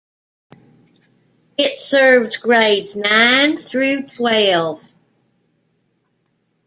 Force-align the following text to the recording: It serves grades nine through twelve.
It 1.59 1.79
serves 1.79 2.37
grades 2.37 2.95
nine 2.95 3.59
through 3.59 4.07
twelve. 4.15 4.91